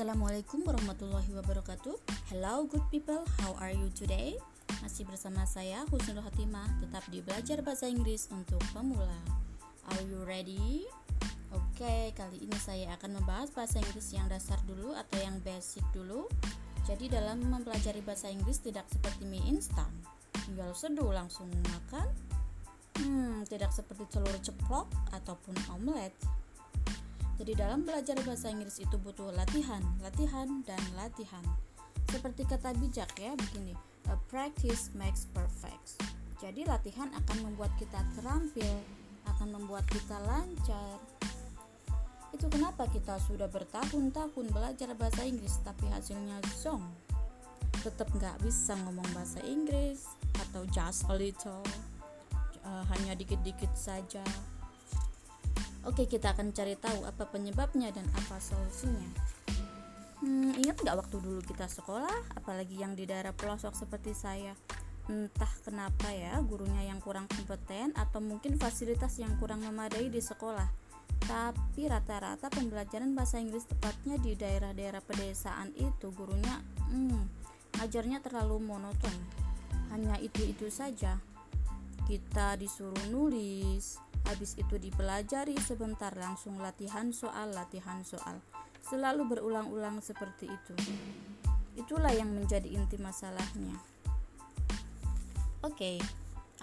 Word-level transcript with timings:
Assalamualaikum 0.00 0.64
warahmatullahi 0.64 1.28
wabarakatuh. 1.28 1.92
Hello 2.32 2.64
good 2.64 2.80
people, 2.88 3.20
how 3.44 3.52
are 3.60 3.76
you 3.76 3.92
today? 3.92 4.32
Masih 4.80 5.04
bersama 5.04 5.44
saya 5.44 5.84
Husnul 5.92 6.24
Hatimah 6.24 6.64
Tetap 6.80 7.04
di 7.12 7.20
Belajar 7.20 7.60
Bahasa 7.60 7.84
Inggris 7.84 8.24
untuk 8.32 8.64
pemula. 8.72 9.20
Are 9.92 10.00
you 10.08 10.24
ready? 10.24 10.88
Oke, 11.52 11.84
okay, 11.84 12.16
kali 12.16 12.48
ini 12.48 12.56
saya 12.56 12.96
akan 12.96 13.20
membahas 13.20 13.52
bahasa 13.52 13.76
Inggris 13.76 14.08
yang 14.16 14.24
dasar 14.32 14.56
dulu 14.64 14.96
atau 14.96 15.20
yang 15.20 15.36
basic 15.44 15.84
dulu. 15.92 16.24
Jadi 16.88 17.12
dalam 17.12 17.44
mempelajari 17.44 18.00
bahasa 18.00 18.32
Inggris 18.32 18.64
tidak 18.64 18.88
seperti 18.88 19.28
mie 19.28 19.44
instan. 19.52 19.92
Tinggal 20.32 20.72
seduh 20.72 21.12
langsung 21.12 21.52
makan. 21.68 22.08
Hmm, 23.04 23.44
tidak 23.44 23.68
seperti 23.76 24.08
telur 24.16 24.32
ceplok 24.40 24.88
ataupun 25.12 25.60
omelet 25.76 26.16
jadi 27.40 27.56
dalam 27.56 27.88
belajar 27.88 28.20
bahasa 28.20 28.52
Inggris 28.52 28.84
itu 28.84 29.00
butuh 29.00 29.32
latihan, 29.32 29.80
latihan, 30.04 30.60
dan 30.68 30.76
latihan. 30.92 31.40
Seperti 32.12 32.44
kata 32.44 32.76
bijak 32.76 33.08
ya, 33.16 33.32
begini. 33.32 33.72
A 34.12 34.20
practice 34.28 34.92
makes 34.92 35.24
perfect. 35.32 36.04
Jadi 36.36 36.68
latihan 36.68 37.08
akan 37.08 37.48
membuat 37.48 37.72
kita 37.80 37.96
terampil, 38.12 38.84
akan 39.24 39.56
membuat 39.56 39.88
kita 39.88 40.20
lancar. 40.28 41.00
Itu 42.36 42.44
kenapa 42.52 42.84
kita 42.92 43.16
sudah 43.24 43.48
bertahun-tahun 43.48 44.46
belajar 44.52 44.92
bahasa 44.92 45.24
Inggris 45.24 45.64
tapi 45.64 45.88
hasilnya 45.88 46.44
zong. 46.60 46.84
Tetap 47.80 48.12
nggak 48.12 48.36
bisa 48.44 48.76
ngomong 48.84 49.08
bahasa 49.16 49.40
Inggris 49.48 50.04
atau 50.44 50.68
just 50.68 51.08
a 51.08 51.16
little, 51.16 51.64
uh, 52.68 52.84
hanya 52.92 53.16
dikit-dikit 53.16 53.72
saja 53.72 54.20
Oke, 55.88 56.04
kita 56.04 56.36
akan 56.36 56.52
cari 56.52 56.76
tahu 56.76 57.08
apa 57.08 57.24
penyebabnya 57.24 57.88
dan 57.88 58.04
apa 58.12 58.36
solusinya. 58.36 59.08
Hmm, 60.20 60.52
ingat 60.60 60.76
nggak 60.84 61.00
waktu 61.00 61.16
dulu 61.16 61.40
kita 61.40 61.64
sekolah, 61.64 62.36
apalagi 62.36 62.76
yang 62.76 62.92
di 62.92 63.08
daerah 63.08 63.32
pelosok 63.32 63.72
seperti 63.72 64.12
saya? 64.12 64.52
Entah 65.08 65.48
kenapa 65.64 66.12
ya, 66.12 66.36
gurunya 66.44 66.84
yang 66.84 67.00
kurang 67.00 67.24
kompeten 67.32 67.96
atau 67.96 68.20
mungkin 68.20 68.60
fasilitas 68.60 69.16
yang 69.16 69.32
kurang 69.40 69.64
memadai 69.64 70.12
di 70.12 70.20
sekolah. 70.20 70.68
Tapi 71.24 71.88
rata-rata 71.88 72.52
pembelajaran 72.52 73.16
bahasa 73.16 73.40
Inggris 73.40 73.64
tepatnya 73.64 74.20
di 74.20 74.36
daerah-daerah 74.36 75.00
pedesaan 75.00 75.72
itu 75.80 76.12
gurunya 76.12 76.60
hmm, 76.92 77.24
ngajarnya 77.80 78.20
terlalu 78.20 78.60
monoton. 78.60 79.16
Hanya 79.88 80.20
itu-itu 80.20 80.68
saja. 80.68 81.16
Kita 82.04 82.60
disuruh 82.60 83.08
nulis, 83.08 83.96
Habis 84.28 84.58
itu 84.58 84.76
dipelajari 84.76 85.56
sebentar 85.60 86.12
langsung 86.16 86.58
latihan 86.60 87.14
soal, 87.14 87.54
latihan 87.54 88.02
soal. 88.02 88.42
Selalu 88.84 89.36
berulang-ulang 89.36 90.02
seperti 90.02 90.50
itu. 90.50 90.74
Itulah 91.78 92.12
yang 92.12 92.32
menjadi 92.34 92.66
inti 92.66 92.98
masalahnya. 92.98 93.78
Oke, 95.60 95.76
okay, 95.76 95.96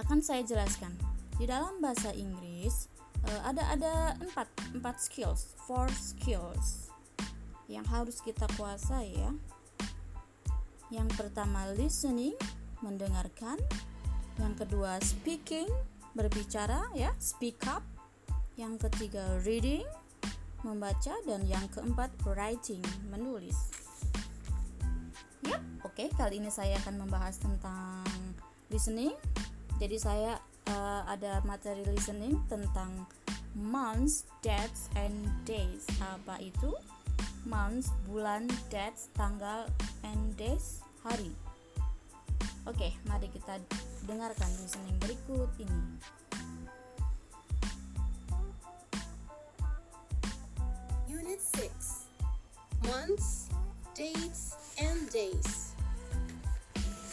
akan 0.00 0.24
saya 0.24 0.40
jelaskan. 0.44 0.92
Di 1.36 1.44
dalam 1.44 1.84
bahasa 1.84 2.16
Inggris 2.16 2.88
uh, 3.28 3.40
ada 3.44 3.64
ada 3.68 3.92
empat 4.20 4.48
empat 4.72 4.96
skills, 5.04 5.52
four 5.68 5.88
skills 5.92 6.88
yang 7.68 7.84
harus 7.90 8.22
kita 8.22 8.46
kuasai 8.56 9.16
ya. 9.16 9.30
Yang 10.88 11.18
pertama 11.18 11.66
listening, 11.74 12.38
mendengarkan. 12.80 13.58
Yang 14.38 14.54
kedua 14.64 15.00
speaking, 15.02 15.66
berbicara 16.16 16.88
ya. 16.96 17.12
Speak 17.20 17.60
up. 17.68 17.84
Yang 18.56 18.88
ketiga 18.88 19.36
reading 19.44 19.84
membaca. 20.64 21.12
Dan 21.28 21.44
yang 21.44 21.68
keempat 21.68 22.08
writing 22.24 22.80
menulis. 23.12 23.54
Yep 25.44 25.62
oke. 25.86 25.94
Okay, 25.94 26.08
kali 26.16 26.40
ini 26.40 26.48
saya 26.48 26.80
akan 26.82 27.06
membahas 27.06 27.36
tentang 27.38 28.02
listening. 28.72 29.14
Jadi 29.76 29.96
saya 30.00 30.40
uh, 30.72 31.04
ada 31.04 31.44
materi 31.44 31.84
listening 31.84 32.40
tentang 32.48 33.04
months 33.52 34.24
dates 34.40 34.88
and 34.96 35.28
days. 35.44 35.84
Apa 36.00 36.40
itu? 36.40 36.72
Months 37.46 37.94
bulan 38.10 38.50
dates 38.72 39.12
tanggal 39.14 39.70
and 40.02 40.34
days 40.34 40.82
hari 41.06 41.30
kita 43.46 43.62
dengarkan 44.10 44.50
listening 44.58 44.98
berikut 44.98 45.46
ini. 45.62 45.82
Unit 51.06 51.38
6 51.54 52.90
Months, 52.90 53.46
Dates, 53.94 54.58
and 54.82 54.98
Days 55.14 55.78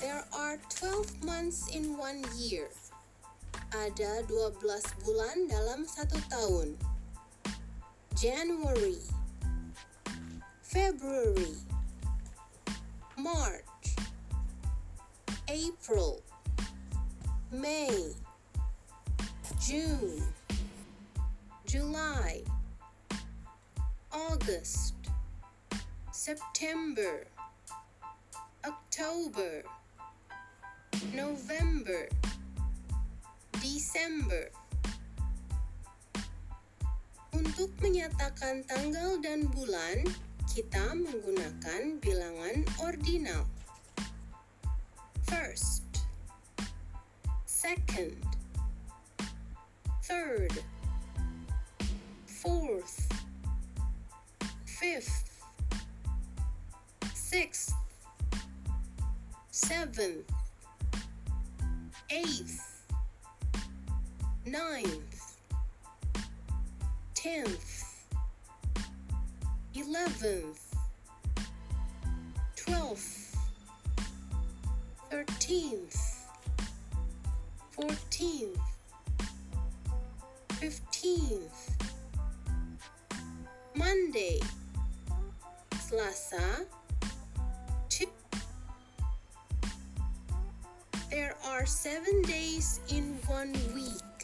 There 0.02 0.26
are 0.34 0.58
12 0.82 1.22
months 1.22 1.70
in 1.70 2.02
one 2.02 2.26
year. 2.34 2.66
Ada 3.70 4.26
12 4.26 4.58
bulan 5.06 5.38
dalam 5.54 5.86
satu 5.86 6.18
tahun. 6.34 6.74
January 8.18 8.98
February 10.66 11.62
March 13.22 13.70
April, 15.54 16.23
May, 17.54 18.10
June, 19.62 20.18
July, 21.70 22.42
August, 24.10 24.98
September, 26.10 27.30
October, 28.66 29.62
November, 31.14 32.10
December. 33.62 34.50
Untuk 37.38 37.70
menyatakan 37.86 38.66
tanggal 38.66 39.22
dan 39.22 39.46
bulan, 39.54 40.02
kita 40.50 40.98
menggunakan 40.98 42.02
bilangan 42.02 42.66
ordinal 42.82 43.46
first, 45.30 45.93
second, 47.64 48.18
third, 50.04 50.52
fourth, 52.26 53.08
fifth, 54.66 55.42
sixth, 57.14 57.74
seventh, 59.50 60.30
eighth, 62.10 62.86
ninth, 64.46 65.38
tenth, 67.14 68.06
eleventh, 69.74 70.76
twelfth, 72.58 73.38
13th, 75.10 76.13
14th, 77.84 78.64
15th, 80.64 81.60
Monday, 83.76 84.40
Selasa, 85.84 86.64
Chip. 87.90 88.08
There 91.12 91.36
are 91.44 91.66
seven 91.66 92.22
days 92.24 92.80
in 92.88 93.20
one 93.28 93.52
week. 93.76 94.16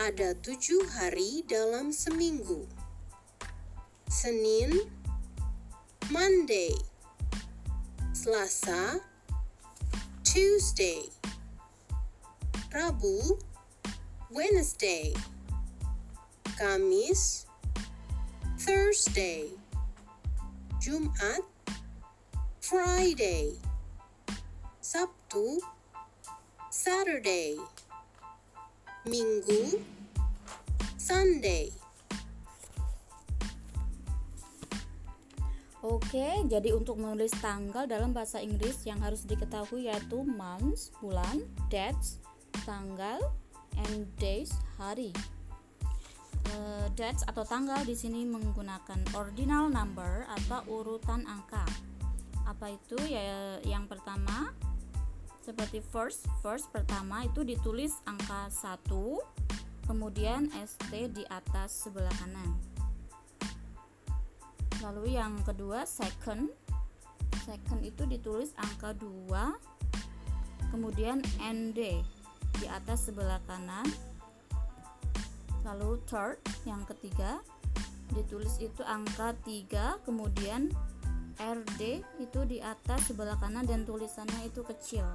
Ada 0.00 0.32
tujuh 0.40 0.88
hari 0.96 1.44
dalam 1.44 1.92
seminggu. 1.92 2.64
Senin, 4.08 4.88
Monday, 6.08 6.72
Selasa, 8.16 9.04
Tuesday, 10.24 11.17
Rabu, 12.68 13.40
Wednesday, 14.28 15.16
Kamis, 16.60 17.48
Thursday, 18.60 19.48
Jumat, 20.76 21.40
Friday, 22.60 23.56
Sabtu, 24.84 25.64
Saturday, 26.68 27.56
Minggu, 29.08 29.80
Sunday. 31.00 31.72
Oke, 35.80 36.44
jadi 36.52 36.76
untuk 36.76 37.00
menulis 37.00 37.32
tanggal 37.40 37.88
dalam 37.88 38.12
bahasa 38.12 38.44
Inggris 38.44 38.84
yang 38.84 39.00
harus 39.00 39.24
diketahui 39.24 39.88
yaitu 39.88 40.20
months, 40.20 40.92
bulan, 41.00 41.40
dates, 41.72 42.20
tanggal, 42.68 43.32
and 43.88 44.04
days, 44.20 44.52
hari. 44.76 45.16
uh, 46.52 46.88
dates 46.92 47.24
atau 47.24 47.44
tanggal 47.44 47.80
di 47.88 47.96
sini 47.96 48.28
menggunakan 48.28 49.00
ordinal 49.16 49.72
number 49.72 50.28
atau 50.28 50.60
urutan 50.68 51.24
angka. 51.24 51.64
Apa 52.44 52.76
itu 52.76 52.96
ya? 53.08 53.56
Yang 53.64 53.96
pertama 53.96 54.52
seperti 55.40 55.80
first, 55.80 56.28
first 56.44 56.68
pertama 56.68 57.24
itu 57.24 57.40
ditulis 57.40 57.96
angka 58.04 58.52
1, 58.52 58.84
kemudian 59.88 60.52
ST 60.52 60.92
di 60.92 61.24
atas 61.32 61.88
sebelah 61.88 62.12
kanan. 62.20 62.52
Lalu 64.84 65.16
yang 65.16 65.40
kedua 65.40 65.88
second, 65.88 66.52
second 67.48 67.80
itu 67.80 68.04
ditulis 68.04 68.52
angka 68.60 68.92
2, 69.00 69.32
kemudian 70.68 71.24
ND 71.40 72.04
di 72.58 72.66
atas 72.66 73.10
sebelah 73.10 73.40
kanan. 73.46 73.86
Lalu 75.66 75.98
third 76.06 76.38
yang 76.66 76.82
ketiga 76.86 77.42
ditulis 78.14 78.56
itu 78.58 78.80
angka 78.82 79.36
3 79.44 80.06
kemudian 80.08 80.72
RD 81.38 82.02
itu 82.18 82.40
di 82.48 82.58
atas 82.58 83.06
sebelah 83.06 83.38
kanan 83.38 83.62
dan 83.62 83.86
tulisannya 83.86 84.50
itu 84.50 84.66
kecil. 84.66 85.06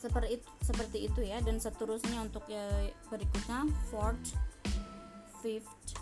Seperti 0.00 0.40
itu, 0.40 0.48
seperti 0.64 0.98
itu 1.06 1.20
ya 1.22 1.38
dan 1.44 1.62
seterusnya 1.62 2.26
untuk 2.26 2.42
ya 2.50 2.66
berikutnya 3.06 3.70
fourth 3.92 4.34
fifth 5.44 5.94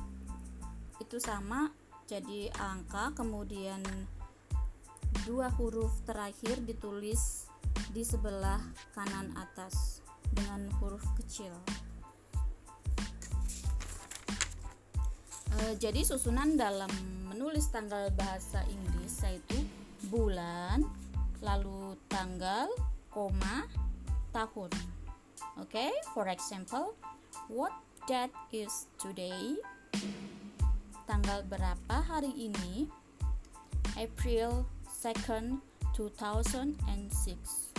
itu 1.01 1.17
sama 1.19 1.73
jadi 2.07 2.53
angka 2.57 3.13
kemudian 3.17 3.83
dua 5.27 5.53
huruf 5.59 5.91
terakhir 6.07 6.63
ditulis 6.65 7.51
di 7.91 8.07
sebelah 8.07 8.63
kanan 8.95 9.35
atas 9.35 10.01
dengan 10.31 10.71
huruf 10.79 11.03
kecil 11.19 11.51
E, 15.51 15.75
jadi 15.83 16.07
susunan 16.07 16.55
dalam 16.55 16.91
menulis 17.27 17.67
tanggal 17.75 18.07
bahasa 18.15 18.63
Inggris 18.71 19.19
yaitu 19.27 19.59
bulan, 20.07 20.87
lalu 21.43 21.99
tanggal, 22.07 22.71
koma, 23.11 23.67
tahun. 24.31 24.71
Oke, 25.59 25.91
okay? 25.91 25.93
for 26.15 26.31
example, 26.31 26.95
what 27.51 27.75
date 28.07 28.33
is 28.55 28.87
today? 28.97 29.59
Tanggal 31.11 31.43
berapa 31.51 31.97
hari 31.99 32.31
ini? 32.39 32.87
April 33.99 34.63
2nd, 35.03 35.59
2006. 35.99 37.70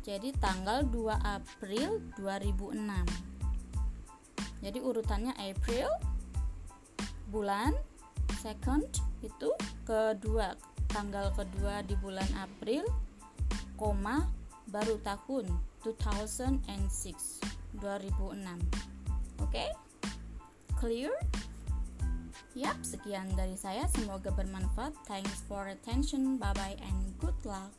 Jadi 0.00 0.32
tanggal 0.40 0.84
2 0.88 1.12
April 1.20 2.00
2006. 2.16 2.80
Jadi 4.60 4.78
urutannya 4.80 5.32
April 5.36 5.88
bulan 7.30 7.72
second 8.42 8.88
itu 9.22 9.52
kedua 9.86 10.56
tanggal 10.90 11.30
kedua 11.36 11.84
di 11.86 11.94
bulan 12.00 12.26
April 12.40 12.82
koma 13.78 14.26
baru 14.66 14.98
tahun 15.06 15.46
2006 15.86 16.66
2006 17.78 17.80
oke 19.38 19.46
okay? 19.46 19.70
clear 20.76 21.14
Yap, 22.58 22.82
sekian 22.82 23.30
dari 23.38 23.54
saya. 23.54 23.86
Semoga 23.94 24.34
bermanfaat. 24.34 24.90
Thanks 25.06 25.46
for 25.46 25.70
attention. 25.70 26.34
Bye 26.34 26.50
bye 26.58 26.76
and 26.82 27.14
good 27.22 27.38
luck. 27.46 27.70